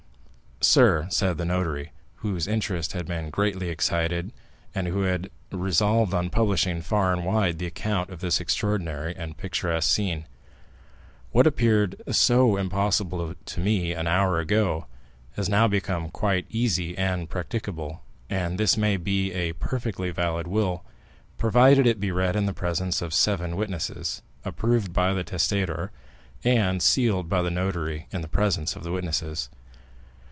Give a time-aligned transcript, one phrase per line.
[0.63, 4.31] "Sir," said the notary, whose interest had been greatly excited,
[4.75, 9.35] and who had resolved on publishing far and wide the account of this extraordinary and
[9.37, 10.27] picturesque scene,
[11.31, 14.85] "what appeared so impossible to me an hour ago,
[15.35, 20.83] has now become quite easy and practicable, and this may be a perfectly valid will,
[21.39, 25.89] provided it be read in the presence of seven witnesses, approved by the testator,
[26.43, 29.49] and sealed by the notary in the presence of the witnesses.